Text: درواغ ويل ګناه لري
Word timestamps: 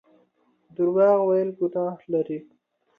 درواغ 0.75 1.17
ويل 1.29 1.49
ګناه 1.59 1.97
لري 2.11 2.39